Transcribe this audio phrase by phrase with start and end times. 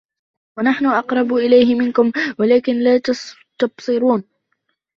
[0.59, 3.01] وَنَحْنُ أَقْرَبُ إِلَيْهِ مِنكُمْ وَلَكِن لّا
[3.59, 4.23] تُبْصِرُونَ